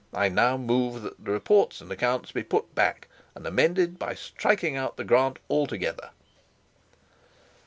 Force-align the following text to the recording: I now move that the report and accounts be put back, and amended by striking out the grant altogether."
I 0.15 0.29
now 0.29 0.57
move 0.57 1.03
that 1.03 1.23
the 1.23 1.29
report 1.31 1.79
and 1.79 1.91
accounts 1.91 2.31
be 2.31 2.41
put 2.41 2.73
back, 2.73 3.07
and 3.35 3.45
amended 3.45 3.99
by 3.99 4.15
striking 4.15 4.75
out 4.75 4.97
the 4.97 5.03
grant 5.03 5.37
altogether." 5.47 6.09